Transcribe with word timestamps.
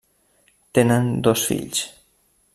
Tenen 0.77 1.11
dos 1.27 1.45
fills. 1.51 1.85